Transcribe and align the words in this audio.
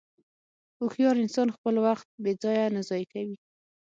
هوښیار 0.79 1.15
انسان 1.23 1.47
خپل 1.55 1.75
وخت 1.85 2.07
بېځایه 2.23 2.65
نه 2.75 2.81
ضایع 2.89 3.07
کوي. 3.13 3.37